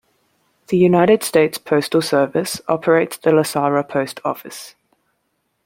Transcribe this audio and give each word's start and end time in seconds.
The 0.69 0.77
United 0.79 1.21
States 1.21 1.59
Postal 1.59 2.01
Service 2.01 2.59
operates 2.67 3.17
the 3.17 3.29
Lasara 3.29 3.87
Post 3.87 4.19
Office. 4.25 4.73